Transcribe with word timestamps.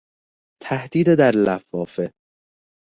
تهدید 0.63 1.13
در 1.19 1.31
لفافه 1.35 2.11